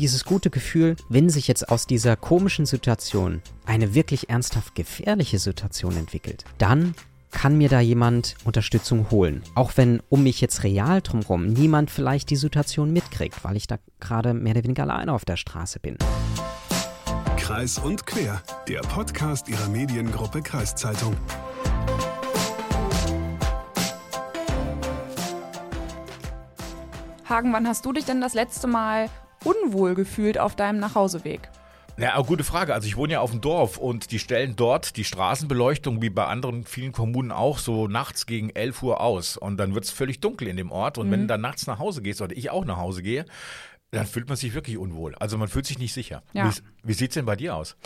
[0.00, 5.94] dieses gute Gefühl, wenn sich jetzt aus dieser komischen Situation eine wirklich ernsthaft gefährliche Situation
[5.94, 6.94] entwickelt, dann
[7.30, 9.42] kann mir da jemand Unterstützung holen.
[9.54, 13.76] Auch wenn um mich jetzt real drumherum niemand vielleicht die Situation mitkriegt, weil ich da
[14.00, 15.98] gerade mehr oder weniger alleine auf der Straße bin.
[17.36, 21.14] Kreis und Quer, der Podcast ihrer Mediengruppe Kreiszeitung.
[27.28, 29.08] Hagen, wann hast du dich denn das letzte Mal
[29.44, 31.48] unwohl gefühlt auf deinem Nachhauseweg?
[32.00, 32.72] Ja, gute Frage.
[32.72, 36.24] Also ich wohne ja auf dem Dorf und die stellen dort die Straßenbeleuchtung wie bei
[36.24, 39.36] anderen vielen Kommunen auch so nachts gegen 11 Uhr aus.
[39.36, 40.96] Und dann wird es völlig dunkel in dem Ort.
[40.96, 41.12] Und mhm.
[41.12, 43.26] wenn du dann nachts nach Hause gehst oder ich auch nach Hause gehe,
[43.90, 45.14] dann fühlt man sich wirklich unwohl.
[45.16, 46.22] Also man fühlt sich nicht sicher.
[46.32, 46.48] Ja.
[46.48, 47.76] Wie, wie sieht es denn bei dir aus?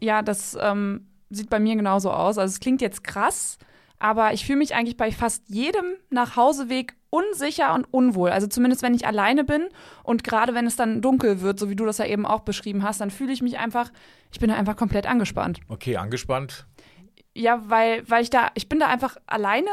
[0.00, 2.38] Ja, das ähm, sieht bei mir genauso aus.
[2.38, 3.58] Also es klingt jetzt krass,
[4.04, 8.28] aber ich fühle mich eigentlich bei fast jedem Nachhauseweg unsicher und unwohl.
[8.28, 9.70] Also zumindest wenn ich alleine bin
[10.02, 12.82] und gerade wenn es dann dunkel wird, so wie du das ja eben auch beschrieben
[12.82, 13.90] hast, dann fühle ich mich einfach,
[14.30, 15.60] ich bin da einfach komplett angespannt.
[15.68, 16.66] Okay, angespannt?
[17.32, 19.70] Ja, weil, weil ich da, ich bin da einfach alleine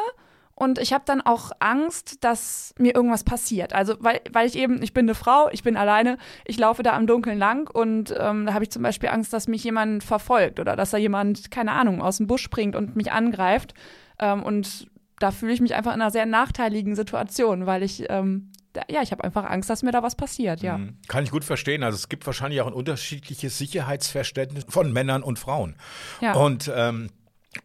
[0.55, 3.73] und ich habe dann auch Angst, dass mir irgendwas passiert.
[3.73, 6.93] Also weil, weil ich eben, ich bin eine Frau, ich bin alleine, ich laufe da
[6.93, 10.61] am Dunkeln lang und ähm, da habe ich zum Beispiel Angst, dass mich jemand verfolgt
[10.61, 13.73] oder dass da jemand, keine Ahnung, aus dem Busch springt und mich angreift.
[14.21, 14.87] Ähm, und
[15.19, 18.51] da fühle ich mich einfach in einer sehr nachteiligen Situation, weil ich ähm,
[18.89, 20.77] ja, ich habe einfach Angst, dass mir da was passiert, ja.
[20.77, 20.97] Mhm.
[21.07, 21.83] Kann ich gut verstehen.
[21.83, 25.75] Also es gibt wahrscheinlich auch ein unterschiedliches Sicherheitsverständnis von Männern und Frauen.
[26.21, 26.33] Ja.
[26.35, 27.09] Und ähm,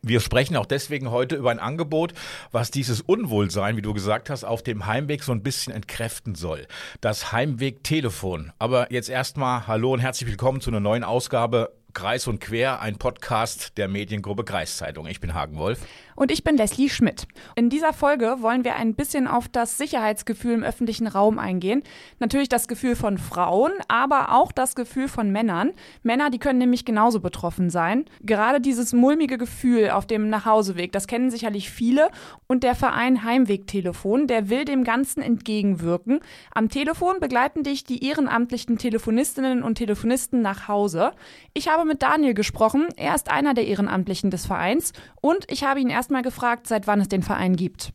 [0.02, 2.12] wir sprechen auch deswegen heute über ein Angebot,
[2.50, 6.66] was dieses Unwohlsein, wie du gesagt hast, auf dem Heimweg so ein bisschen entkräften soll.
[7.00, 8.52] Das Heimweg-Telefon.
[8.58, 12.96] Aber jetzt erstmal Hallo und herzlich willkommen zu einer neuen Ausgabe Kreis und Quer, ein
[12.96, 15.06] Podcast der Mediengruppe Kreiszeitung.
[15.06, 15.78] Ich bin Hagen Wolf.
[16.16, 17.28] Und ich bin Leslie Schmidt.
[17.56, 21.82] In dieser Folge wollen wir ein bisschen auf das Sicherheitsgefühl im öffentlichen Raum eingehen.
[22.20, 25.72] Natürlich das Gefühl von Frauen, aber auch das Gefühl von Männern.
[26.02, 28.06] Männer, die können nämlich genauso betroffen sein.
[28.22, 32.08] Gerade dieses mulmige Gefühl auf dem Nachhauseweg, das kennen sicherlich viele.
[32.46, 36.20] Und der Verein Heimwegtelefon, der will dem Ganzen entgegenwirken.
[36.54, 41.12] Am Telefon begleiten dich die ehrenamtlichen Telefonistinnen und Telefonisten nach Hause.
[41.52, 42.86] Ich habe mit Daniel gesprochen.
[42.96, 44.94] Er ist einer der Ehrenamtlichen des Vereins.
[45.20, 47.92] Und ich habe ihn erst erstmal gefragt, seit wann es den Verein gibt.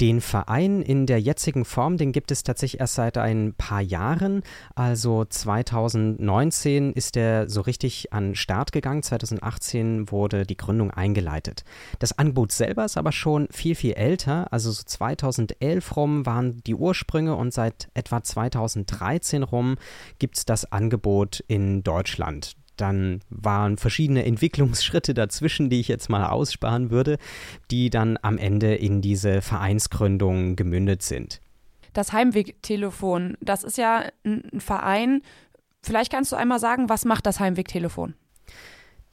[0.00, 4.42] Den Verein in der jetzigen Form, den gibt es tatsächlich erst seit ein paar Jahren.
[4.76, 9.02] Also 2019 ist er so richtig an Start gegangen.
[9.02, 11.64] 2018 wurde die Gründung eingeleitet.
[11.98, 14.52] Das Angebot selber ist aber schon viel, viel älter.
[14.52, 19.76] Also so 2011 rum waren die Ursprünge und seit etwa 2013 rum
[20.20, 22.54] gibt es das Angebot in Deutschland.
[22.76, 27.18] Dann waren verschiedene Entwicklungsschritte dazwischen, die ich jetzt mal aussparen würde,
[27.70, 31.40] die dann am Ende in diese Vereinsgründung gemündet sind.
[31.92, 35.22] Das Heimwegtelefon, das ist ja ein Verein.
[35.82, 38.14] Vielleicht kannst du einmal sagen, was macht das Heimwegtelefon?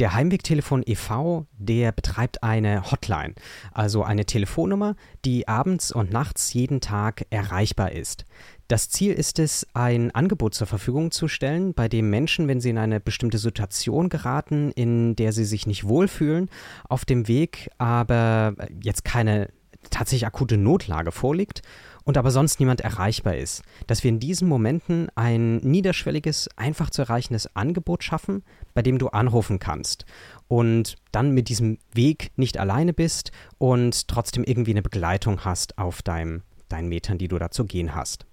[0.01, 3.35] Der Heimwegtelefon e.V., der betreibt eine Hotline,
[3.71, 4.95] also eine Telefonnummer,
[5.25, 8.25] die abends und nachts jeden Tag erreichbar ist.
[8.67, 12.71] Das Ziel ist es, ein Angebot zur Verfügung zu stellen, bei dem Menschen, wenn sie
[12.71, 16.49] in eine bestimmte Situation geraten, in der sie sich nicht wohlfühlen,
[16.89, 19.49] auf dem Weg aber jetzt keine
[19.89, 21.61] tatsächlich akute Notlage vorliegt
[22.03, 27.03] und aber sonst niemand erreichbar ist, dass wir in diesen Momenten ein niederschwelliges, einfach zu
[27.03, 28.43] erreichendes Angebot schaffen,
[28.73, 30.05] bei dem du anrufen kannst
[30.47, 36.01] und dann mit diesem Weg nicht alleine bist und trotzdem irgendwie eine Begleitung hast auf
[36.01, 38.25] deinem, deinen Metern, die du da zu gehen hast.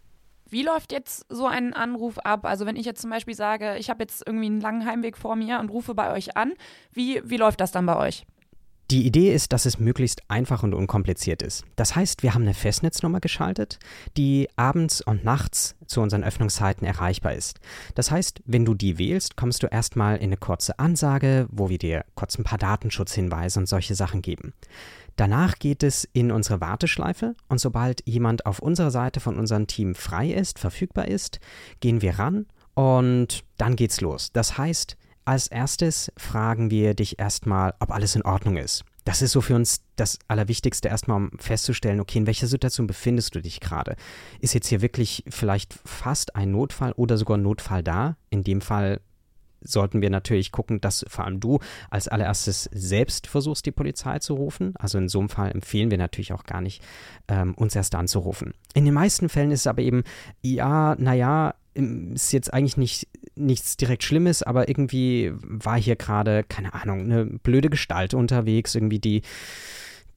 [0.50, 2.46] Wie läuft jetzt so ein Anruf ab?
[2.46, 5.36] Also wenn ich jetzt zum Beispiel sage, ich habe jetzt irgendwie einen langen Heimweg vor
[5.36, 6.54] mir und rufe bei euch an,
[6.90, 8.24] wie, wie läuft das dann bei euch?
[8.90, 11.62] Die Idee ist, dass es möglichst einfach und unkompliziert ist.
[11.76, 13.78] Das heißt, wir haben eine Festnetznummer geschaltet,
[14.16, 17.60] die abends und nachts zu unseren Öffnungszeiten erreichbar ist.
[17.94, 21.76] Das heißt, wenn du die wählst, kommst du erstmal in eine kurze Ansage, wo wir
[21.76, 24.54] dir kurz ein paar Datenschutzhinweise und solche Sachen geben.
[25.16, 29.96] Danach geht es in unsere Warteschleife und sobald jemand auf unserer Seite von unserem Team
[29.96, 31.40] frei ist, verfügbar ist,
[31.80, 34.32] gehen wir ran und dann geht's los.
[34.32, 34.96] Das heißt,
[35.28, 38.84] als erstes fragen wir dich erstmal, ob alles in Ordnung ist.
[39.04, 43.34] Das ist so für uns das Allerwichtigste, erstmal um festzustellen, okay, in welcher Situation befindest
[43.34, 43.96] du dich gerade?
[44.40, 48.16] Ist jetzt hier wirklich vielleicht fast ein Notfall oder sogar ein Notfall da?
[48.30, 49.00] In dem Fall
[49.60, 51.58] sollten wir natürlich gucken, dass vor allem du
[51.90, 54.72] als allererstes selbst versuchst, die Polizei zu rufen.
[54.78, 56.82] Also in so einem Fall empfehlen wir natürlich auch gar nicht,
[57.28, 58.54] ähm, uns erst anzurufen.
[58.72, 60.04] In den meisten Fällen ist es aber eben,
[60.40, 66.74] ja, naja, ist jetzt eigentlich nicht, nichts direkt Schlimmes, aber irgendwie war hier gerade, keine
[66.74, 69.22] Ahnung, eine blöde Gestalt unterwegs, irgendwie die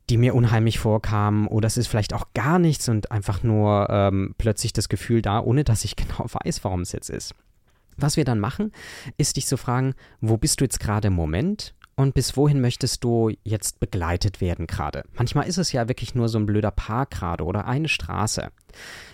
[0.10, 4.36] die mir unheimlich vorkamen oder es ist vielleicht auch gar nichts und einfach nur ähm,
[4.38, 7.34] plötzlich das Gefühl da, ohne dass ich genau weiß, warum es jetzt ist.
[7.98, 8.74] Was wir dann machen,
[9.18, 13.04] ist dich zu fragen, wo bist du jetzt gerade im Moment und bis wohin möchtest
[13.04, 15.04] du jetzt begleitet werden gerade?
[15.14, 18.50] Manchmal ist es ja wirklich nur so ein blöder Park gerade oder eine Straße.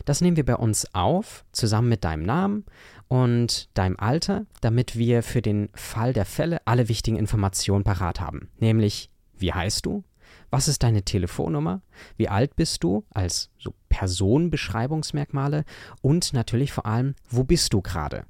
[0.05, 2.65] Das nehmen wir bei uns auf, zusammen mit deinem Namen
[3.09, 8.49] und deinem Alter, damit wir für den Fall der Fälle alle wichtigen Informationen parat haben.
[8.59, 10.05] Nämlich, wie heißt du?
[10.49, 11.81] Was ist deine Telefonnummer?
[12.15, 15.65] Wie alt bist du als so Personenbeschreibungsmerkmale?
[16.01, 18.23] Und natürlich vor allem, wo bist du gerade?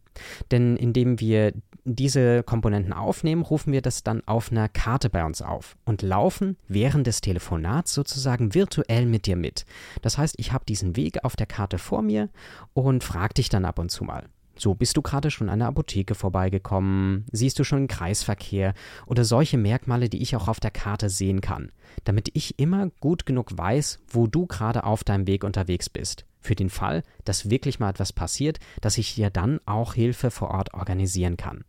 [0.52, 1.54] Denn indem wir
[1.86, 6.58] diese Komponenten aufnehmen, rufen wir das dann auf einer Karte bei uns auf und laufen
[6.68, 9.66] während des Telefonats sozusagen virtuell mit dir mit.
[10.02, 12.30] Das heißt, ich habe diesen Weg auf der Karte vor mir
[12.74, 14.25] und frage dich dann ab und zu mal.
[14.60, 17.25] So, bist du gerade schon an der Apotheke vorbeigekommen?
[17.31, 18.74] Siehst du schon den Kreisverkehr?
[19.06, 21.72] Oder solche Merkmale, die ich auch auf der Karte sehen kann,
[22.06, 26.25] damit ich immer gut genug weiß, wo du gerade auf deinem Weg unterwegs bist.
[26.47, 30.51] Für den Fall, dass wirklich mal etwas passiert, dass ich dir dann auch Hilfe vor
[30.51, 31.65] Ort organisieren kann.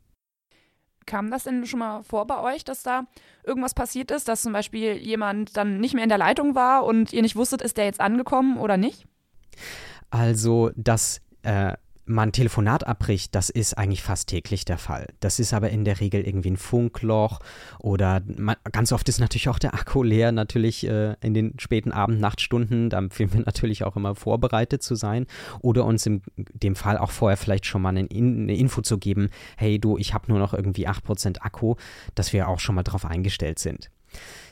[1.04, 3.02] Kam das denn schon mal vor bei euch, dass da
[3.42, 7.12] irgendwas passiert ist, dass zum Beispiel jemand dann nicht mehr in der Leitung war und
[7.12, 9.04] ihr nicht wusstet, ist der jetzt angekommen oder nicht?
[10.10, 11.72] Also, dass äh,
[12.08, 15.06] man Telefonat abbricht, das ist eigentlich fast täglich der Fall.
[15.20, 17.40] Das ist aber in der Regel irgendwie ein Funkloch
[17.78, 21.92] oder man, ganz oft ist natürlich auch der Akku leer, natürlich äh, in den späten
[21.92, 22.90] Abend-Nachtstunden.
[22.90, 25.26] Da empfehlen wir natürlich auch immer vorbereitet zu sein
[25.60, 29.30] oder uns in dem Fall auch vorher vielleicht schon mal eine, eine Info zu geben,
[29.56, 31.76] hey du, ich habe nur noch irgendwie 8% Akku,
[32.14, 33.90] dass wir auch schon mal darauf eingestellt sind.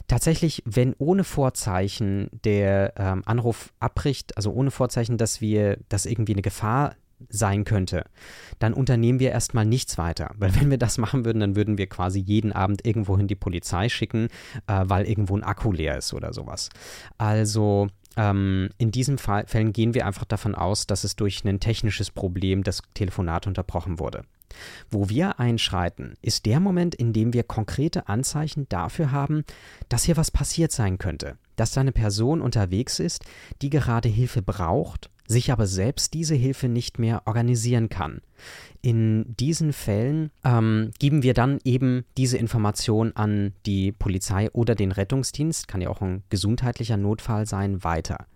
[0.09, 6.35] Tatsächlich, wenn ohne Vorzeichen der ähm, Anruf abbricht, also ohne Vorzeichen, dass wir, dass irgendwie
[6.35, 6.95] eine Gefahr
[7.29, 8.05] sein könnte,
[8.59, 10.31] dann unternehmen wir erstmal nichts weiter.
[10.37, 13.89] Weil wenn wir das machen würden, dann würden wir quasi jeden Abend irgendwohin die Polizei
[13.89, 14.29] schicken,
[14.67, 16.71] äh, weil irgendwo ein Akku leer ist oder sowas.
[17.19, 21.61] Also ähm, in diesen Fall, Fällen gehen wir einfach davon aus, dass es durch ein
[21.61, 24.25] technisches Problem das Telefonat unterbrochen wurde.
[24.91, 29.45] Wo wir einschreiten, ist der Moment, in dem wir konkrete Anzeichen dafür haben,
[29.89, 33.25] dass hier was passiert sein könnte, dass da eine Person unterwegs ist,
[33.63, 38.21] die gerade Hilfe braucht sich aber selbst diese Hilfe nicht mehr organisieren kann.
[38.83, 44.93] In diesen Fällen ähm, geben wir dann eben diese Information an die Polizei oder den
[44.93, 48.27] Rettungsdienst, kann ja auch ein gesundheitlicher Notfall sein, weiter.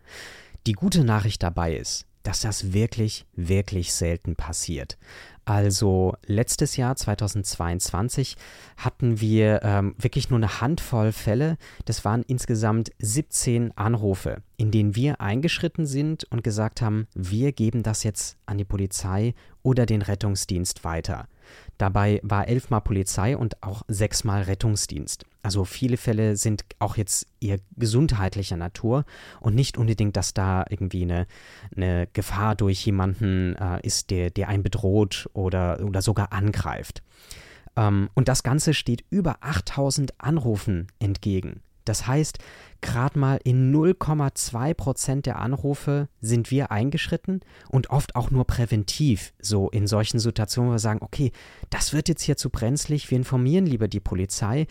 [0.67, 4.99] Die gute Nachricht dabei ist, dass das wirklich, wirklich selten passiert.
[5.51, 8.37] Also letztes Jahr, 2022,
[8.77, 11.57] hatten wir ähm, wirklich nur eine Handvoll Fälle.
[11.87, 17.83] Das waren insgesamt 17 Anrufe, in denen wir eingeschritten sind und gesagt haben, wir geben
[17.83, 21.29] das jetzt an die Polizei oder den Rettungsdienst weiter.
[21.79, 25.25] Dabei war elfmal Polizei und auch sechsmal Rettungsdienst.
[25.43, 29.07] Also viele Fälle sind auch jetzt eher gesundheitlicher Natur
[29.41, 31.27] und nicht unbedingt, dass da irgendwie eine,
[31.75, 37.03] eine Gefahr durch jemanden äh, ist, der, der einen bedroht oder, oder sogar angreift.
[37.77, 41.63] Ähm, und das Ganze steht über 8000 Anrufen entgegen.
[41.85, 42.39] Das heißt,
[42.81, 49.33] gerade mal in 0,2 Prozent der Anrufe sind wir eingeschritten und oft auch nur präventiv,
[49.41, 51.33] so in solchen Situationen, wo wir sagen, okay,
[51.71, 54.67] das wird jetzt hier zu brenzlig, wir informieren lieber die Polizei.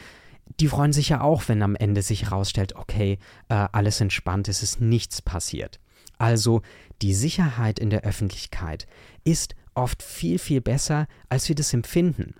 [0.59, 3.19] Die freuen sich ja auch, wenn am Ende sich herausstellt, okay,
[3.49, 5.79] äh, alles entspannt, es ist nichts passiert.
[6.17, 6.61] Also
[7.01, 8.87] die Sicherheit in der Öffentlichkeit
[9.23, 12.35] ist oft viel, viel besser, als wir das empfinden.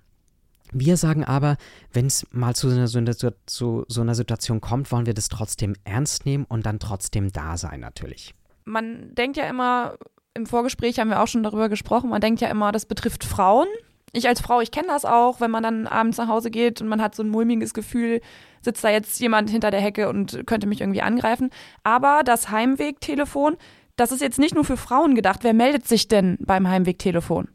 [0.72, 1.56] Wir sagen aber,
[1.92, 3.14] wenn es mal zu so, einer,
[3.46, 7.56] zu so einer Situation kommt, wollen wir das trotzdem ernst nehmen und dann trotzdem da
[7.56, 8.34] sein natürlich.
[8.64, 9.96] Man denkt ja immer,
[10.34, 13.66] im Vorgespräch haben wir auch schon darüber gesprochen, man denkt ja immer, das betrifft Frauen.
[14.12, 16.88] Ich als Frau, ich kenne das auch, wenn man dann abends nach Hause geht und
[16.88, 18.20] man hat so ein mulmiges Gefühl,
[18.60, 21.50] sitzt da jetzt jemand hinter der Hecke und könnte mich irgendwie angreifen.
[21.84, 23.56] Aber das Heimwegtelefon,
[23.94, 25.40] das ist jetzt nicht nur für Frauen gedacht.
[25.42, 27.48] Wer meldet sich denn beim Heimwegtelefon?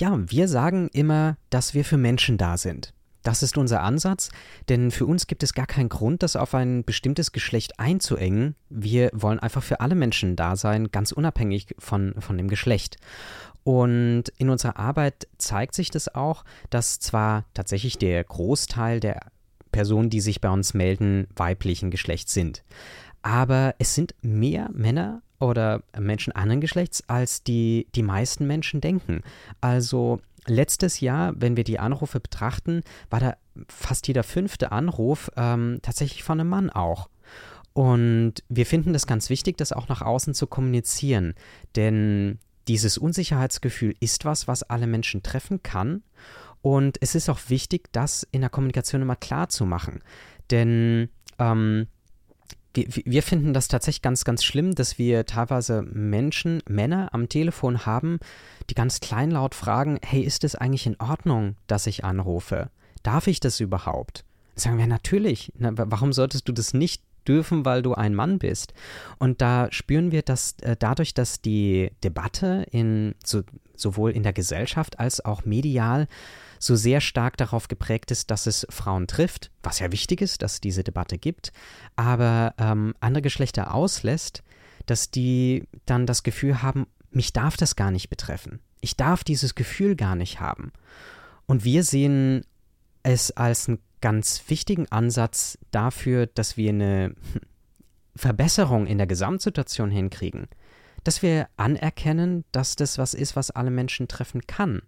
[0.00, 2.94] Ja, wir sagen immer, dass wir für Menschen da sind.
[3.22, 4.30] Das ist unser Ansatz,
[4.70, 8.54] denn für uns gibt es gar keinen Grund, das auf ein bestimmtes Geschlecht einzuengen.
[8.70, 12.96] Wir wollen einfach für alle Menschen da sein, ganz unabhängig von, von dem Geschlecht.
[13.62, 19.20] Und in unserer Arbeit zeigt sich das auch, dass zwar tatsächlich der Großteil der
[19.70, 22.64] Personen, die sich bei uns melden, weiblichen Geschlechts sind.
[23.20, 29.22] Aber es sind mehr Männer oder Menschen anderen Geschlechts, als die, die meisten Menschen denken.
[29.60, 33.36] Also letztes Jahr, wenn wir die Anrufe betrachten, war da
[33.68, 37.08] fast jeder fünfte Anruf ähm, tatsächlich von einem Mann auch.
[37.72, 41.34] Und wir finden das ganz wichtig, das auch nach außen zu kommunizieren.
[41.76, 46.02] Denn dieses Unsicherheitsgefühl ist was, was alle Menschen treffen kann.
[46.62, 50.00] Und es ist auch wichtig, das in der Kommunikation immer klar zu machen.
[50.50, 51.86] Denn ähm,
[52.74, 57.86] wir, wir finden das tatsächlich ganz, ganz schlimm, dass wir teilweise Menschen, Männer am Telefon
[57.86, 58.18] haben,
[58.68, 62.70] die ganz kleinlaut fragen, hey, ist es eigentlich in Ordnung, dass ich anrufe?
[63.02, 64.24] Darf ich das überhaupt?
[64.54, 65.52] Sagen wir natürlich.
[65.58, 68.74] Na, warum solltest du das nicht dürfen, weil du ein Mann bist?
[69.18, 73.42] Und da spüren wir, dass äh, dadurch, dass die Debatte in so,
[73.74, 76.06] sowohl in der Gesellschaft als auch medial
[76.60, 80.54] so sehr stark darauf geprägt ist, dass es Frauen trifft, was ja wichtig ist, dass
[80.54, 81.52] es diese Debatte gibt,
[81.96, 84.44] aber ähm, andere Geschlechter auslässt,
[84.86, 88.60] dass die dann das Gefühl haben, mich darf das gar nicht betreffen.
[88.82, 90.72] Ich darf dieses Gefühl gar nicht haben.
[91.46, 92.44] Und wir sehen
[93.02, 97.14] es als einen ganz wichtigen Ansatz dafür, dass wir eine
[98.14, 100.46] Verbesserung in der Gesamtsituation hinkriegen.
[101.04, 104.82] Dass wir anerkennen, dass das was ist, was alle Menschen treffen kann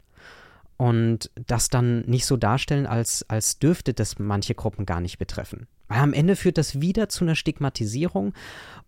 [0.83, 5.69] und das dann nicht so darstellen, als, als dürfte das manche Gruppen gar nicht betreffen.
[5.87, 8.35] Weil am Ende führt das wieder zu einer Stigmatisierung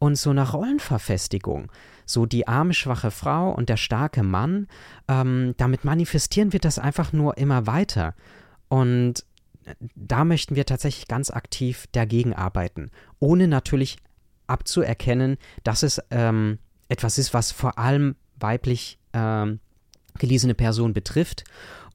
[0.01, 1.71] und so einer Rollenverfestigung.
[2.05, 4.67] So die arme, schwache Frau und der starke Mann,
[5.07, 8.17] ähm, damit manifestieren wir das einfach nur immer weiter.
[8.67, 9.25] Und
[9.95, 13.99] da möchten wir tatsächlich ganz aktiv dagegen arbeiten, ohne natürlich
[14.49, 16.59] abzuerkennen, dass es ähm,
[16.89, 19.61] etwas ist, was vor allem weiblich ähm,
[20.19, 21.45] gelesene Personen betrifft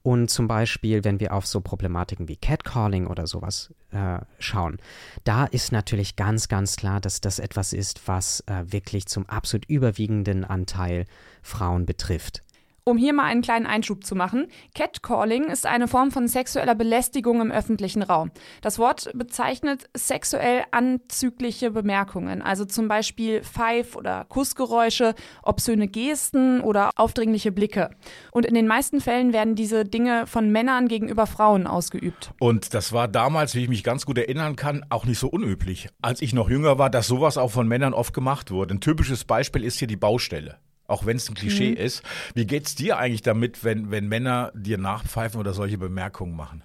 [0.02, 4.78] und zum Beispiel, wenn wir auf so Problematiken wie Catcalling oder sowas äh, schauen,
[5.24, 9.66] da ist natürlich ganz, ganz klar, dass das etwas ist, was äh, wirklich zum absolut
[9.66, 11.06] überwiegenden Anteil
[11.42, 12.42] Frauen betrifft.
[12.84, 17.40] Um hier mal einen kleinen Einschub zu machen, Catcalling ist eine Form von sexueller Belästigung
[17.40, 18.30] im öffentlichen Raum.
[18.62, 26.90] Das Wort bezeichnet sexuell anzügliche Bemerkungen, also zum Beispiel Pfeif- oder Kussgeräusche, obszöne Gesten oder
[26.96, 27.90] aufdringliche Blicke.
[28.32, 32.32] Und in den meisten Fällen werden diese Dinge von Männern gegenüber Frauen ausgeübt.
[32.40, 35.88] Und das war damals, wie ich mich ganz gut erinnern kann, auch nicht so unüblich.
[36.00, 38.74] Als ich noch jünger war, dass sowas auch von Männern oft gemacht wurde.
[38.74, 40.58] Ein typisches Beispiel ist hier die Baustelle
[40.90, 41.76] auch wenn es ein Klischee mhm.
[41.76, 42.02] ist.
[42.34, 46.62] Wie geht's dir eigentlich damit, wenn, wenn Männer dir nachpfeifen oder solche Bemerkungen machen?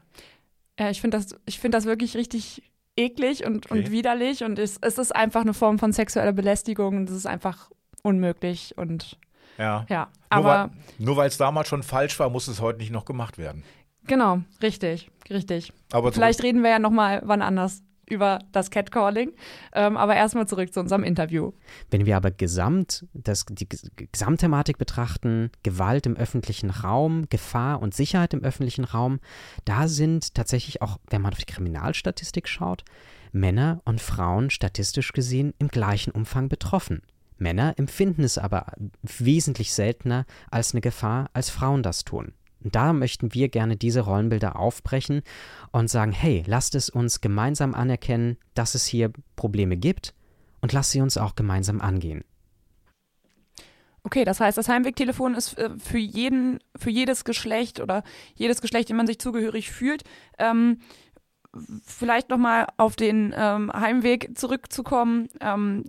[0.80, 2.64] Ja, ich finde das, find das wirklich richtig
[2.98, 3.80] eklig und, okay.
[3.80, 7.28] und widerlich und es, es ist einfach eine Form von sexueller Belästigung und es ist
[7.28, 7.70] einfach
[8.04, 9.18] unmöglich und
[9.58, 9.86] ja.
[9.90, 13.38] ja aber nur weil es damals schon falsch war, muss es heute nicht noch gemacht
[13.38, 13.64] werden.
[14.08, 15.74] Genau, richtig, richtig.
[15.92, 19.34] Aber Vielleicht reden wir ja noch mal wann anders über das Catcalling.
[19.74, 21.52] Ähm, aber erstmal zurück zu unserem Interview.
[21.90, 23.68] Wenn wir aber gesamt das, die
[24.12, 29.20] Gesamtthematik betrachten, Gewalt im öffentlichen Raum, Gefahr und Sicherheit im öffentlichen Raum,
[29.66, 32.84] da sind tatsächlich auch, wenn man auf die Kriminalstatistik schaut,
[33.32, 37.02] Männer und Frauen statistisch gesehen im gleichen Umfang betroffen.
[37.38, 38.68] Männer empfinden es aber
[39.02, 42.34] wesentlich seltener als eine Gefahr, als Frauen das tun.
[42.66, 45.22] Und da möchten wir gerne diese Rollenbilder aufbrechen
[45.72, 50.16] und sagen, hey, lasst es uns gemeinsam anerkennen, dass es hier Probleme gibt
[50.62, 52.24] und lasst sie uns auch gemeinsam angehen.
[54.02, 58.04] Okay, das heißt, das Heimwegtelefon ist äh, für jeden, für jedes Geschlecht oder
[58.34, 60.04] jedes Geschlecht, dem man sich zugehörig fühlt.
[60.40, 60.80] Ähm,
[61.86, 65.30] vielleicht nochmal auf den ähm, Heimweg zurückzukommen.
[65.40, 65.84] Ähm,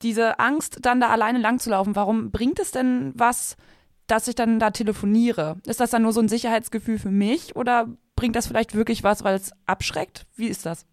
[0.00, 3.56] diese Angst, dann da alleine langzulaufen, warum bringt es denn was,
[4.06, 5.56] dass ich dann da telefoniere?
[5.66, 9.24] Ist das dann nur so ein Sicherheitsgefühl für mich oder bringt das vielleicht wirklich was,
[9.24, 10.26] weil es abschreckt?
[10.36, 10.86] Wie ist das?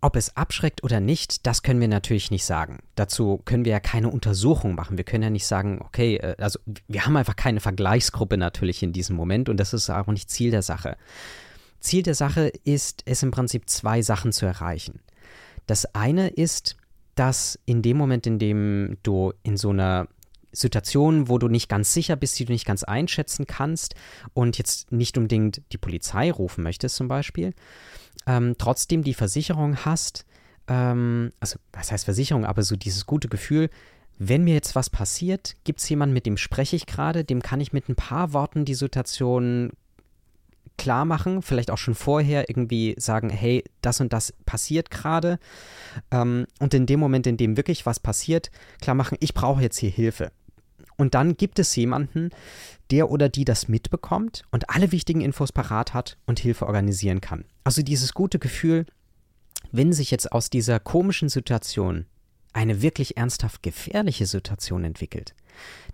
[0.00, 2.78] Ob es abschreckt oder nicht, das können wir natürlich nicht sagen.
[2.94, 4.96] Dazu können wir ja keine Untersuchung machen.
[4.96, 8.92] Wir können ja nicht sagen, okay, äh, also wir haben einfach keine Vergleichsgruppe natürlich in
[8.92, 10.96] diesem Moment und das ist auch nicht Ziel der Sache.
[11.80, 15.00] Ziel der Sache ist es im Prinzip zwei Sachen zu erreichen.
[15.66, 16.76] Das eine ist,
[17.16, 20.06] dass in dem Moment, in dem du in so einer
[20.52, 23.94] Situationen, wo du nicht ganz sicher bist, die du nicht ganz einschätzen kannst
[24.34, 27.54] und jetzt nicht unbedingt die Polizei rufen möchtest zum Beispiel,
[28.26, 30.24] ähm, trotzdem die Versicherung hast,
[30.66, 33.70] ähm, also was heißt Versicherung, aber so dieses gute Gefühl,
[34.18, 37.60] wenn mir jetzt was passiert, gibt es jemanden, mit dem spreche ich gerade, dem kann
[37.60, 39.70] ich mit ein paar Worten die Situation
[40.78, 45.38] klar machen, vielleicht auch schon vorher irgendwie sagen, hey, das und das passiert gerade.
[46.10, 49.76] Ähm, und in dem Moment, in dem wirklich was passiert, klar machen, ich brauche jetzt
[49.76, 50.32] hier Hilfe.
[50.96, 52.30] Und dann gibt es jemanden,
[52.90, 57.44] der oder die das mitbekommt und alle wichtigen Infos parat hat und Hilfe organisieren kann.
[57.62, 58.86] Also dieses gute Gefühl,
[59.70, 62.06] wenn sich jetzt aus dieser komischen Situation
[62.52, 65.34] eine wirklich ernsthaft gefährliche Situation entwickelt,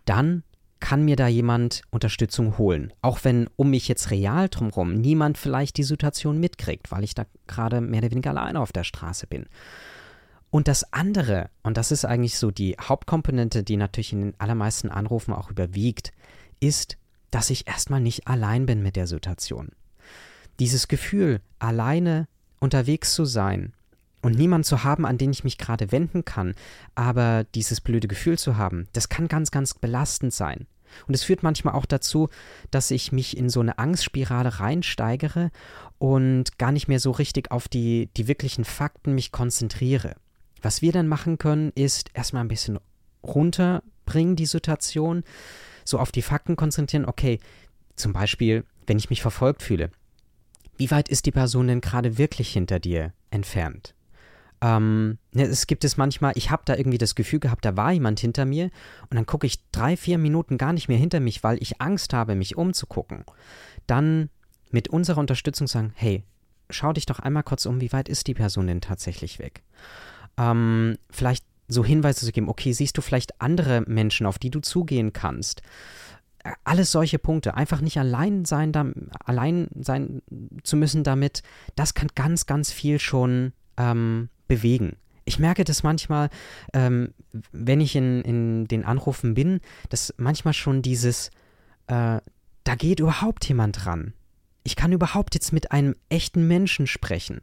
[0.04, 0.44] dann
[0.84, 2.92] kann mir da jemand Unterstützung holen.
[3.00, 7.24] Auch wenn um mich jetzt real drumherum niemand vielleicht die Situation mitkriegt, weil ich da
[7.46, 9.46] gerade mehr oder weniger alleine auf der Straße bin.
[10.50, 14.90] Und das andere, und das ist eigentlich so die Hauptkomponente, die natürlich in den allermeisten
[14.90, 16.12] Anrufen auch überwiegt,
[16.60, 16.98] ist,
[17.30, 19.70] dass ich erstmal nicht allein bin mit der Situation.
[20.60, 22.28] Dieses Gefühl, alleine
[22.60, 23.72] unterwegs zu sein
[24.20, 26.54] und niemanden zu haben, an den ich mich gerade wenden kann,
[26.94, 30.66] aber dieses blöde Gefühl zu haben, das kann ganz, ganz belastend sein.
[31.06, 32.28] Und es führt manchmal auch dazu,
[32.70, 35.50] dass ich mich in so eine Angstspirale reinsteigere
[35.98, 40.16] und gar nicht mehr so richtig auf die, die wirklichen Fakten mich konzentriere.
[40.62, 42.78] Was wir dann machen können, ist erstmal ein bisschen
[43.22, 45.24] runterbringen, die Situation,
[45.84, 47.04] so auf die Fakten konzentrieren.
[47.04, 47.38] Okay,
[47.96, 49.90] zum Beispiel, wenn ich mich verfolgt fühle,
[50.76, 53.94] wie weit ist die Person denn gerade wirklich hinter dir entfernt?
[54.64, 57.92] Ähm, ne, es gibt es manchmal, ich habe da irgendwie das Gefühl gehabt, da war
[57.92, 58.70] jemand hinter mir
[59.10, 62.14] und dann gucke ich drei, vier Minuten gar nicht mehr hinter mich, weil ich Angst
[62.14, 63.24] habe, mich umzugucken.
[63.86, 64.30] Dann
[64.70, 66.24] mit unserer Unterstützung sagen, hey,
[66.70, 69.64] schau dich doch einmal kurz um, wie weit ist die Person denn tatsächlich weg?
[70.38, 74.60] Ähm, vielleicht so Hinweise zu geben, okay, siehst du vielleicht andere Menschen, auf die du
[74.60, 75.60] zugehen kannst?
[76.42, 77.54] Äh, alles solche Punkte.
[77.54, 78.86] Einfach nicht allein sein, da,
[79.26, 80.22] allein sein
[80.62, 81.42] zu müssen damit,
[81.76, 84.96] das kann ganz, ganz viel schon ähm, bewegen.
[85.24, 86.28] Ich merke das manchmal,
[86.72, 87.14] ähm,
[87.52, 91.28] wenn ich in, in den Anrufen bin, dass manchmal schon dieses,
[91.86, 92.20] äh,
[92.64, 94.12] da geht überhaupt jemand ran.
[94.64, 97.40] Ich kann überhaupt jetzt mit einem echten Menschen sprechen.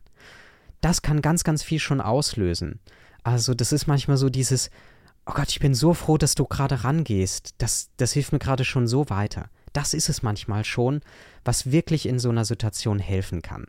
[0.80, 2.80] Das kann ganz, ganz viel schon auslösen.
[3.24, 4.70] Also das ist manchmal so dieses,
[5.26, 7.56] oh Gott, ich bin so froh, dass du gerade rangehst.
[7.60, 9.50] Das, das hilft mir gerade schon so weiter.
[9.74, 11.02] Das ist es manchmal schon,
[11.46, 13.66] was wirklich in so einer Situation helfen kann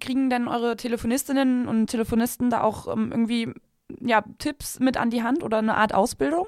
[0.00, 3.52] kriegen denn eure Telefonistinnen und Telefonisten da auch ähm, irgendwie
[4.00, 6.46] ja, Tipps mit an die Hand oder eine Art Ausbildung?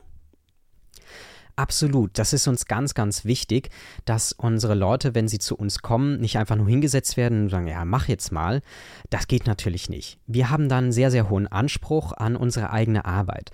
[1.59, 3.71] Absolut, das ist uns ganz, ganz wichtig,
[4.05, 7.67] dass unsere Leute, wenn sie zu uns kommen, nicht einfach nur hingesetzt werden und sagen,
[7.67, 8.61] ja, mach jetzt mal.
[9.09, 10.19] Das geht natürlich nicht.
[10.26, 13.53] Wir haben dann einen sehr, sehr hohen Anspruch an unsere eigene Arbeit.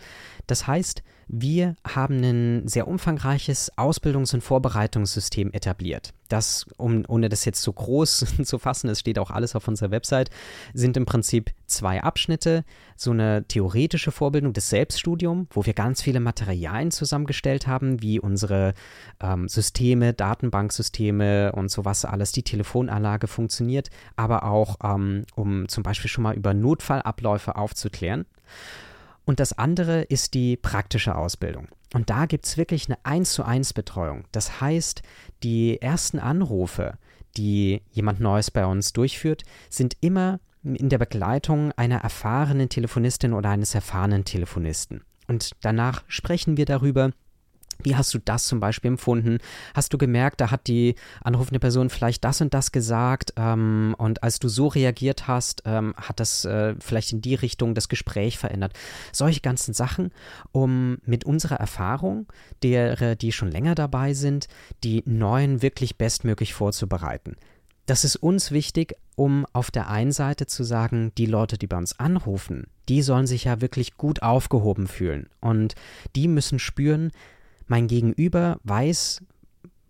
[0.48, 6.12] Das heißt, wir haben ein sehr umfangreiches Ausbildungs- und Vorbereitungssystem etabliert.
[6.28, 9.90] Das, um, ohne das jetzt so groß zu fassen, es steht auch alles auf unserer
[9.90, 10.28] Website,
[10.74, 12.64] sind im Prinzip zwei Abschnitte.
[12.96, 18.74] So eine theoretische Vorbildung, das Selbststudium, wo wir ganz viele Materialien zusammengestellt haben, wie unsere
[19.20, 26.10] ähm, Systeme, Datenbanksysteme und sowas alles, die Telefonanlage funktioniert, aber auch ähm, um zum Beispiel
[26.10, 28.26] schon mal über Notfallabläufe aufzuklären.
[29.24, 31.68] Und das andere ist die praktische Ausbildung.
[31.94, 34.24] Und da gibt es wirklich eine 1 zu 1 Betreuung.
[34.32, 35.02] Das heißt,
[35.42, 36.98] die ersten Anrufe,
[37.36, 43.50] die jemand Neues bei uns durchführt, sind immer in der Begleitung einer erfahrenen Telefonistin oder
[43.50, 45.02] eines erfahrenen Telefonisten.
[45.28, 47.10] Und danach sprechen wir darüber,
[47.84, 49.38] wie hast du das zum Beispiel empfunden?
[49.74, 54.22] Hast du gemerkt, da hat die anrufende Person vielleicht das und das gesagt ähm, und
[54.22, 58.38] als du so reagiert hast, ähm, hat das äh, vielleicht in die Richtung das Gespräch
[58.38, 58.72] verändert?
[59.12, 60.12] Solche ganzen Sachen,
[60.52, 62.26] um mit unserer Erfahrung,
[62.62, 64.48] derer, die schon länger dabei sind,
[64.84, 67.36] die neuen wirklich bestmöglich vorzubereiten.
[67.86, 71.76] Das ist uns wichtig, um auf der einen Seite zu sagen, die Leute, die bei
[71.76, 75.74] uns anrufen, die sollen sich ja wirklich gut aufgehoben fühlen und
[76.14, 77.10] die müssen spüren,
[77.66, 79.22] mein Gegenüber weiß,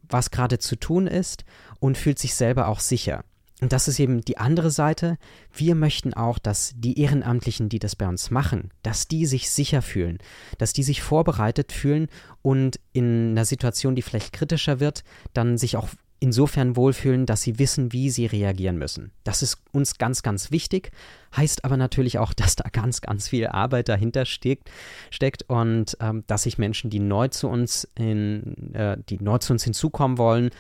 [0.09, 1.45] was gerade zu tun ist
[1.81, 3.25] und fühlt sich selber auch sicher.
[3.63, 5.19] Und das ist eben die andere Seite.
[5.55, 9.83] Wir möchten auch, dass die Ehrenamtlichen, die das bei uns machen, dass die sich sicher
[9.83, 10.19] fühlen,
[10.59, 12.09] dass die sich vorbereitet fühlen
[12.43, 15.89] und in einer Situation, die vielleicht kritischer wird, dann sich auch
[16.23, 19.11] insofern wohlfühlen, dass sie wissen, wie sie reagieren müssen.
[19.25, 20.93] Das ist uns ganz, ganz wichtig,
[21.37, 24.71] heißt aber natürlich auch, dass da ganz, ganz viel Arbeit dahinter steckt,
[25.11, 29.53] steckt und ähm, dass sich Menschen, die neu zu uns in, äh, die neu zu
[29.53, 30.51] uns hinzukommen wollen,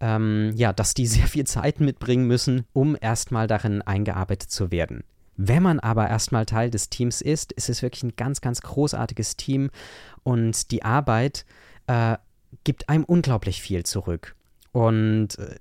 [0.00, 5.02] ähm, ja, dass die sehr viel Zeit mitbringen müssen, um erstmal darin eingearbeitet zu werden.
[5.36, 9.36] Wenn man aber erstmal Teil des Teams ist, ist es wirklich ein ganz, ganz großartiges
[9.36, 9.70] Team
[10.22, 11.46] und die Arbeit
[11.88, 12.16] äh,
[12.62, 14.36] gibt einem unglaublich viel zurück.
[14.72, 15.56] Und äh,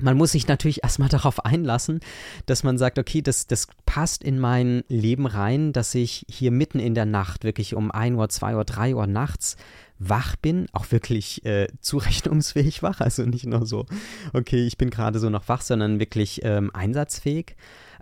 [0.00, 2.00] man muss sich natürlich erstmal darauf einlassen,
[2.46, 6.78] dass man sagt, okay, das, das passt in mein Leben rein, dass ich hier mitten
[6.78, 9.56] in der Nacht, wirklich um 1 Uhr, 2 Uhr, 3 Uhr nachts
[9.98, 13.86] wach bin, auch wirklich äh, zurechnungsfähig wach, also nicht nur so,
[14.32, 17.54] okay, ich bin gerade so noch wach, sondern wirklich ähm, einsatzfähig.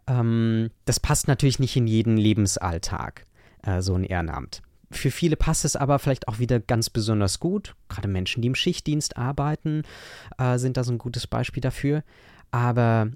[0.07, 3.25] Ähm, das passt natürlich nicht in jeden Lebensalltag,
[3.63, 4.63] äh, so ein Ehrenamt.
[4.91, 7.75] Für viele passt es aber vielleicht auch wieder ganz besonders gut.
[7.89, 9.83] Gerade Menschen, die im Schichtdienst arbeiten,
[10.39, 12.03] äh, sind da so ein gutes Beispiel dafür.
[12.51, 13.11] Aber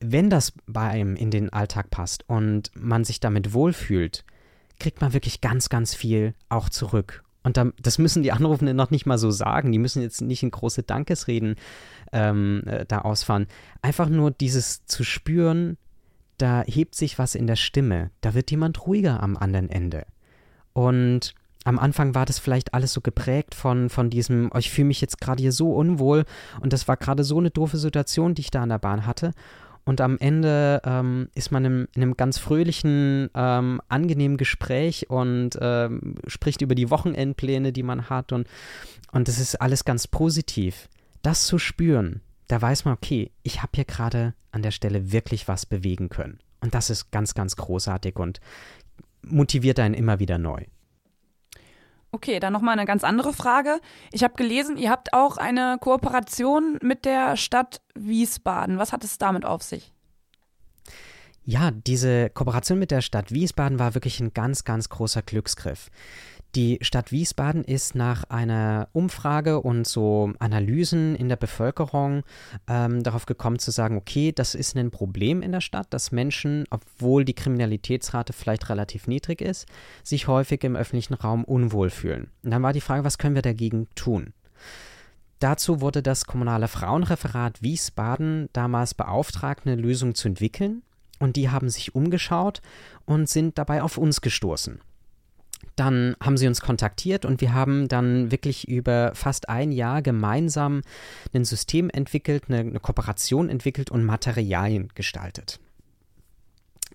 [0.00, 4.24] wenn das bei einem in den Alltag passt und man sich damit wohlfühlt,
[4.78, 7.24] kriegt man wirklich ganz, ganz viel auch zurück.
[7.42, 9.70] Und da, das müssen die Anrufenden noch nicht mal so sagen.
[9.70, 11.56] Die müssen jetzt nicht in große Dankesreden
[12.12, 13.46] ähm, äh, da ausfahren.
[13.82, 15.76] Einfach nur dieses zu spüren,
[16.38, 18.10] da hebt sich was in der Stimme.
[18.20, 20.06] Da wird jemand ruhiger am anderen Ende.
[20.76, 21.32] Und
[21.64, 25.00] am Anfang war das vielleicht alles so geprägt von, von diesem, oh, ich fühle mich
[25.00, 26.26] jetzt gerade hier so unwohl
[26.60, 29.32] und das war gerade so eine doofe Situation, die ich da an der Bahn hatte.
[29.86, 35.58] und am Ende ähm, ist man in, in, einem ganz fröhlichen, ähm, angenehmen Gespräch und
[35.62, 38.46] ähm, spricht über die Wochenendpläne, die man hat und,
[39.12, 40.90] und das ist alles ganz positiv.
[41.22, 45.48] Das zu spüren, da weiß man, okay, ich habe hier gerade an der Stelle wirklich
[45.48, 46.38] was bewegen können.
[46.60, 48.40] Und das ist ganz, ganz großartig und
[49.22, 50.64] motiviert einen immer wieder neu.
[52.12, 53.80] Okay, dann nochmal eine ganz andere Frage.
[54.12, 58.78] Ich habe gelesen, ihr habt auch eine Kooperation mit der Stadt Wiesbaden.
[58.78, 59.92] Was hat es damit auf sich?
[61.44, 65.90] Ja, diese Kooperation mit der Stadt Wiesbaden war wirklich ein ganz, ganz großer Glücksgriff.
[66.56, 72.22] Die Stadt Wiesbaden ist nach einer Umfrage und so Analysen in der Bevölkerung
[72.66, 76.64] ähm, darauf gekommen zu sagen, okay, das ist ein Problem in der Stadt, dass Menschen,
[76.70, 79.66] obwohl die Kriminalitätsrate vielleicht relativ niedrig ist,
[80.02, 82.30] sich häufig im öffentlichen Raum unwohl fühlen.
[82.42, 84.32] Und dann war die Frage, was können wir dagegen tun?
[85.40, 90.82] Dazu wurde das kommunale Frauenreferat Wiesbaden damals beauftragt, eine Lösung zu entwickeln.
[91.18, 92.62] Und die haben sich umgeschaut
[93.04, 94.80] und sind dabei auf uns gestoßen.
[95.76, 100.80] Dann haben sie uns kontaktiert und wir haben dann wirklich über fast ein Jahr gemeinsam
[101.34, 105.60] ein System entwickelt, eine, eine Kooperation entwickelt und Materialien gestaltet.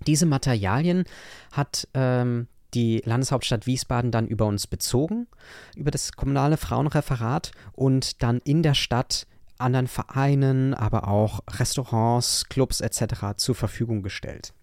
[0.07, 1.03] Diese Materialien
[1.51, 5.27] hat ähm, die Landeshauptstadt Wiesbaden dann über uns bezogen,
[5.75, 12.81] über das kommunale Frauenreferat und dann in der Stadt anderen Vereinen, aber auch Restaurants, Clubs
[12.81, 13.37] etc.
[13.37, 14.53] zur Verfügung gestellt.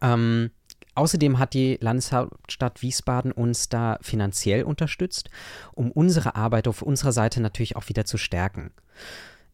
[0.00, 0.50] Ähm,
[0.94, 5.30] Außerdem hat die Landeshauptstadt Wiesbaden uns da finanziell unterstützt,
[5.72, 8.72] um unsere Arbeit auf unserer Seite natürlich auch wieder zu stärken.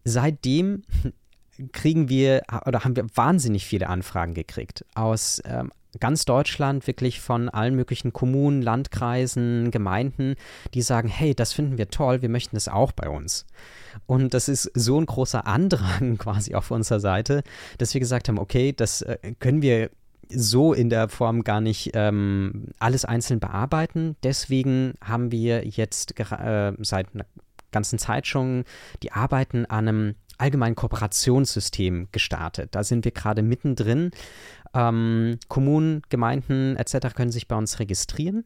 [0.05, 0.83] Seitdem
[1.72, 5.70] kriegen wir oder haben wir wahnsinnig viele Anfragen gekriegt aus ähm,
[6.01, 10.37] ganz Deutschland, wirklich von allen möglichen Kommunen, Landkreisen, Gemeinden,
[10.75, 13.46] die sagen, hey, das finden wir toll, wir möchten das auch bei uns.
[14.07, 17.42] Und das ist so ein großer Andrang quasi auf unserer Seite,
[17.79, 19.90] dass wir gesagt haben, okay, das äh, können wir
[20.31, 24.17] so in der Form gar nicht ähm, alles einzeln bearbeiten.
[24.23, 27.27] Deswegen haben wir jetzt äh, seit einer
[27.73, 28.65] ganzen Zeit schon
[29.03, 32.75] die Arbeiten an einem allgemeinen Kooperationssystem gestartet.
[32.75, 34.11] Da sind wir gerade mittendrin.
[34.75, 37.15] Ähm, Kommunen, Gemeinden etc.
[37.15, 38.45] können sich bei uns registrieren.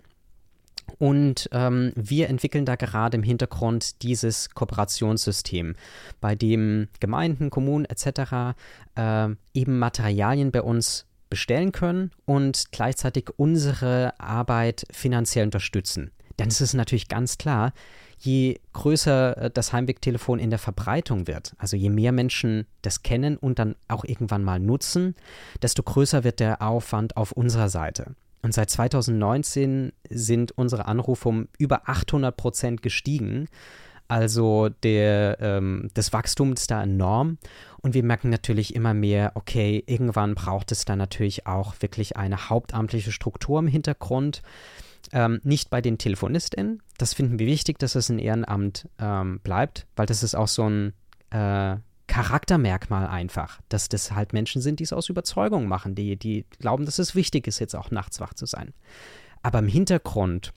[0.99, 5.77] Und ähm, wir entwickeln da gerade im Hintergrund dieses Kooperationssystem,
[6.21, 8.57] bei dem Gemeinden, Kommunen etc.
[8.97, 16.11] Äh, eben Materialien bei uns bestellen können und gleichzeitig unsere Arbeit finanziell unterstützen.
[16.39, 17.73] Denn es ist natürlich ganz klar,
[18.19, 23.37] je größer äh, das Heimwegtelefon in der Verbreitung wird, also je mehr Menschen das kennen
[23.37, 25.15] und dann auch irgendwann mal nutzen,
[25.63, 28.15] desto größer wird der Aufwand auf unserer Seite.
[28.43, 33.49] Und seit 2019 sind unsere Anrufe um über 800 Prozent gestiegen.
[34.11, 37.39] Also der, ähm, das Wachstum ist da enorm
[37.81, 42.51] und wir merken natürlich immer mehr, okay, irgendwann braucht es da natürlich auch wirklich eine
[42.51, 44.43] hauptamtliche Struktur im Hintergrund.
[45.13, 46.83] Ähm, nicht bei den TelefonistInnen.
[46.99, 50.69] Das finden wir wichtig, dass es ein Ehrenamt ähm, bleibt, weil das ist auch so
[50.69, 50.93] ein
[51.31, 51.77] äh,
[52.09, 56.85] Charaktermerkmal einfach, dass das halt Menschen sind, die es aus Überzeugung machen, die, die glauben,
[56.85, 58.75] dass es wichtig ist, jetzt auch nachts wach zu sein.
[59.43, 60.53] Aber im Hintergrund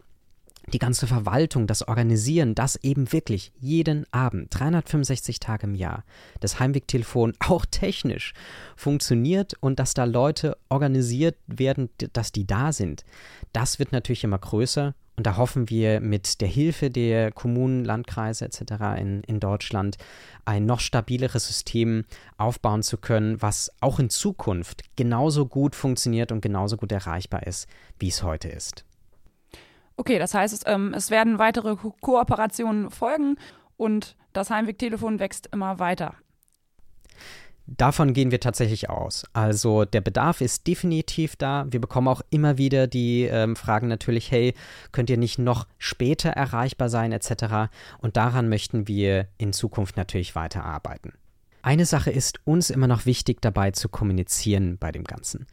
[0.68, 6.04] die ganze Verwaltung, das Organisieren, das eben wirklich jeden Abend, 365 Tage im Jahr,
[6.40, 8.34] das Heimwegtelefon auch technisch
[8.76, 13.04] funktioniert und dass da Leute organisiert werden, dass die da sind,
[13.52, 14.96] das wird natürlich immer größer.
[15.16, 19.00] Und da hoffen wir mit der Hilfe der Kommunen, Landkreise etc.
[19.00, 19.98] In, in Deutschland
[20.44, 22.06] ein noch stabileres System
[22.38, 27.68] aufbauen zu können, was auch in Zukunft genauso gut funktioniert und genauso gut erreichbar ist,
[28.00, 28.86] wie es heute ist.
[29.96, 33.38] Okay, das heißt, ähm, es werden weitere Ko Kooperationen folgen
[33.78, 36.16] und das Heimwegtelefon wächst immer weiter.
[37.66, 39.24] Davon gehen wir tatsächlich aus.
[39.32, 41.66] Also der Bedarf ist definitiv da.
[41.70, 44.54] Wir bekommen auch immer wieder die ähm, Fragen natürlich, hey,
[44.92, 47.72] könnt ihr nicht noch später erreichbar sein etc.
[48.00, 51.14] Und daran möchten wir in Zukunft natürlich weiterarbeiten.
[51.62, 55.48] Eine Sache ist uns immer noch wichtig dabei zu kommunizieren bei dem Ganzen.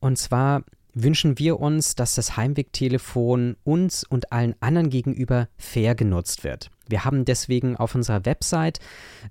[0.00, 0.62] Und zwar
[0.94, 6.70] wünschen wir uns, dass das Heimwegtelefon uns und allen anderen gegenüber fair genutzt wird.
[6.88, 8.80] Wir haben deswegen auf unserer Website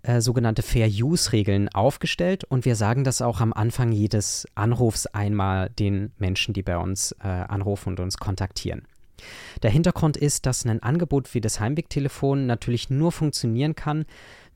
[0.04, 5.69] äh, sogenannte Fair Use-Regeln aufgestellt und wir sagen das auch am Anfang jedes Anrufs einmal
[5.69, 8.88] den Menschen, die bei uns äh, anrufen und uns kontaktieren.
[9.63, 14.06] Der Hintergrund ist, dass ein Angebot wie das Heimwegtelefon natürlich nur funktionieren kann,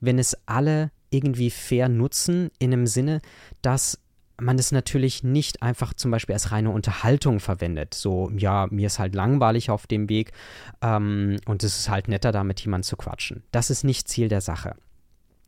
[0.00, 3.20] wenn es alle irgendwie fair nutzen, in dem Sinne,
[3.62, 4.00] dass
[4.40, 7.94] man es natürlich nicht einfach zum Beispiel als reine Unterhaltung verwendet.
[7.94, 10.32] So, ja, mir ist halt langweilig auf dem Weg
[10.82, 13.42] ähm, und es ist halt netter, da mit jemandem zu quatschen.
[13.52, 14.74] Das ist nicht Ziel der Sache.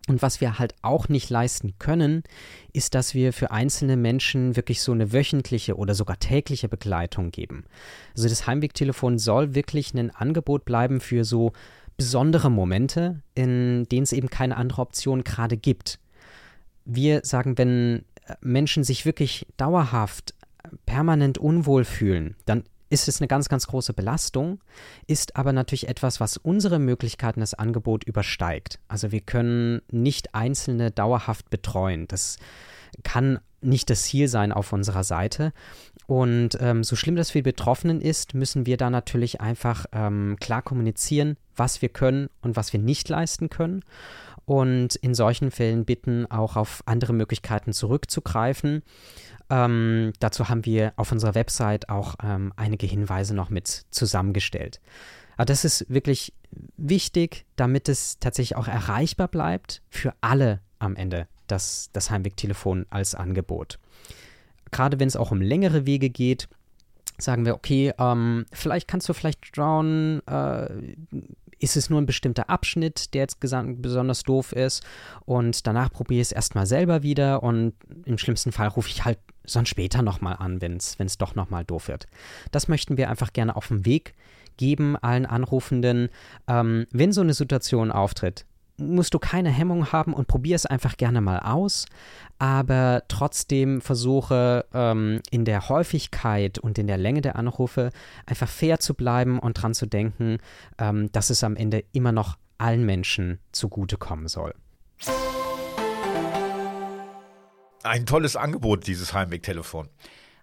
[0.08, 2.22] Und was wir halt auch nicht leisten können,
[2.72, 7.64] ist, dass wir für einzelne Menschen wirklich so eine wöchentliche oder sogar tägliche Begleitung geben.
[8.16, 11.52] Also das Heimwegtelefon soll wirklich ein Angebot bleiben für so
[11.96, 15.98] besondere Momente, in denen es eben keine andere Option gerade gibt.
[16.84, 18.04] Wir sagen, wenn
[18.40, 20.34] Menschen sich wirklich dauerhaft
[20.84, 24.60] permanent unwohl fühlen, dann ist es eine ganz, ganz große Belastung,
[25.06, 28.78] ist aber natürlich etwas, was unsere Möglichkeiten, das Angebot übersteigt.
[28.88, 32.06] Also wir können nicht Einzelne dauerhaft betreuen.
[32.06, 32.38] Das
[33.02, 35.52] kann nicht das Ziel sein auf unserer Seite.
[36.06, 40.36] Und ähm, so schlimm das für die Betroffenen ist, müssen wir da natürlich einfach ähm,
[40.40, 43.84] klar kommunizieren, was wir können und was wir nicht leisten können.
[44.44, 48.82] Und in solchen Fällen bitten, auch auf andere Möglichkeiten zurückzugreifen.
[49.50, 54.80] Ähm, dazu haben wir auf unserer Website auch ähm, einige Hinweise noch mit zusammengestellt.
[55.36, 56.32] Aber das ist wirklich
[56.76, 63.14] wichtig, damit es tatsächlich auch erreichbar bleibt für alle am Ende, das, das Heimwegtelefon als
[63.14, 63.78] Angebot.
[64.70, 66.48] Gerade wenn es auch um längere Wege geht,
[67.18, 70.68] sagen wir, okay, ähm, vielleicht kannst du vielleicht schauen, äh,
[71.58, 74.84] ist es nur ein bestimmter Abschnitt, der jetzt besonders doof ist
[75.24, 77.72] und danach probiere ich es erstmal selber wieder und
[78.04, 81.88] im schlimmsten Fall rufe ich halt sonst später nochmal an, wenn es doch nochmal doof
[81.88, 82.06] wird.
[82.50, 84.14] Das möchten wir einfach gerne auf den Weg
[84.56, 86.08] geben, allen Anrufenden.
[86.46, 88.44] Ähm, wenn so eine Situation auftritt,
[88.78, 91.86] musst du keine Hemmung haben und probier es einfach gerne mal aus,
[92.38, 97.90] aber trotzdem versuche ähm, in der Häufigkeit und in der Länge der Anrufe
[98.26, 100.38] einfach fair zu bleiben und dran zu denken,
[100.78, 104.54] ähm, dass es am Ende immer noch allen Menschen zugutekommen soll.
[107.82, 109.88] Ein tolles Angebot, dieses Heimwegtelefon.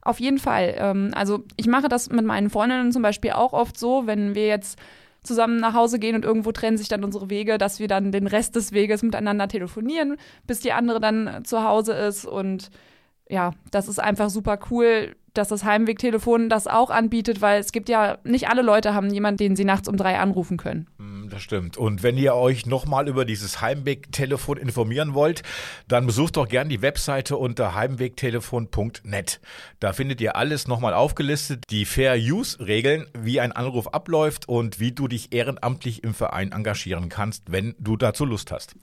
[0.01, 0.75] Auf jeden Fall.
[0.77, 4.47] Ähm, also ich mache das mit meinen Freundinnen zum Beispiel auch oft so, wenn wir
[4.47, 4.77] jetzt
[5.23, 8.27] zusammen nach Hause gehen und irgendwo trennen sich dann unsere Wege, dass wir dann den
[8.27, 12.25] Rest des Weges miteinander telefonieren, bis die andere dann zu Hause ist.
[12.25, 12.69] Und
[13.29, 17.89] ja, das ist einfach super cool, dass das Heimwegtelefon das auch anbietet, weil es gibt
[17.89, 20.87] ja, nicht alle Leute haben jemanden, den sie nachts um drei anrufen können.
[20.97, 21.77] Hm, das stimmt.
[21.77, 25.43] Und wenn ihr euch nochmal über dieses Heimwegtelefon informieren wollt,
[25.87, 29.41] dann besucht doch gerne die Webseite unter heimwegtelefon.net.
[29.79, 34.79] Da findet ihr alles nochmal aufgelistet, die Fair Use Regeln, wie ein Anruf abläuft und
[34.79, 38.75] wie du dich ehrenamtlich im Verein engagieren kannst, wenn du dazu Lust hast.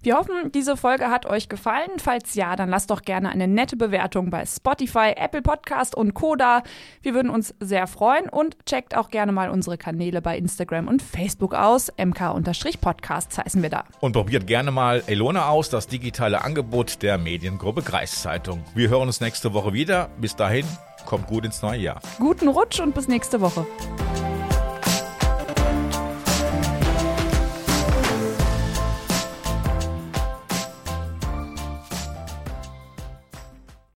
[0.00, 1.90] Wir hoffen, diese Folge hat euch gefallen.
[1.98, 6.62] Falls ja, dann lasst doch gerne eine nette Bewertung bei Spotify, Apple Podcast und Koda.
[7.02, 11.02] Wir würden uns sehr freuen und checkt auch gerne mal unsere Kanäle bei Instagram und
[11.02, 11.90] Facebook aus.
[11.96, 13.84] MK-Podcasts heißen wir da.
[13.98, 18.62] Und probiert gerne mal Elona aus, das digitale Angebot der Mediengruppe Kreiszeitung.
[18.76, 20.10] Wir hören uns nächste Woche wieder.
[20.20, 20.64] Bis dahin,
[21.06, 22.00] kommt gut ins neue Jahr.
[22.20, 23.66] Guten Rutsch und bis nächste Woche.